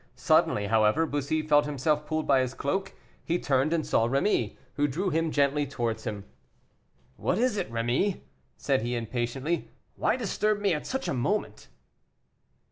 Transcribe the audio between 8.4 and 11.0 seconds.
said he impatiently. "Why disturb me at